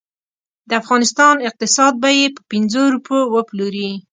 د 0.69 0.71
افغانستان 0.81 1.35
اقتصاد 1.49 1.93
به 2.01 2.09
یې 2.17 2.25
په 2.35 2.41
پنځو 2.51 2.83
روپو 2.93 3.17
وپلوري. 3.35 3.91